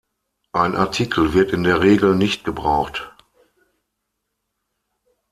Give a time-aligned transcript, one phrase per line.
[0.53, 3.13] Ein Artikel wird in der Regel nicht gebraucht.